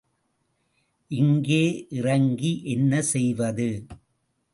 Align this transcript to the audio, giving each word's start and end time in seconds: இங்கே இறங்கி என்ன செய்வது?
இங்கே 1.11 1.87
இறங்கி 1.89 2.61
என்ன 2.65 3.01
செய்வது? 3.01 3.69